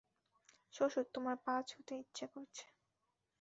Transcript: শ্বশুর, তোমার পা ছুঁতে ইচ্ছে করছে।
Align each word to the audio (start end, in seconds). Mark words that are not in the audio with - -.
শ্বশুর, 0.73 1.05
তোমার 1.13 1.37
পা 1.45 1.55
ছুঁতে 1.69 1.93
ইচ্ছে 1.95 2.25
করছে। 2.27 2.65